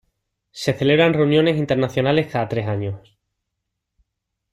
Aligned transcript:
Se 0.49 0.73
celebran 0.73 1.13
reuniones 1.13 1.57
internacionales 1.57 2.25
cada 2.31 2.49
tres 2.49 2.65
años. 2.65 3.19